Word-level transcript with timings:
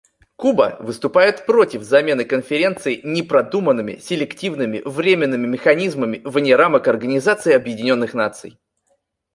Куба 0.35 0.77
выступает 0.79 1.45
против 1.45 1.83
замены 1.83 2.25
Конференции 2.25 3.01
непродуманными, 3.03 3.97
селективными, 3.97 4.81
временными 4.83 5.45
механизмами 5.45 6.23
вне 6.25 6.55
рамок 6.55 6.87
Организации 6.87 7.53
Объединенных 7.53 8.15
Наций. 8.15 8.57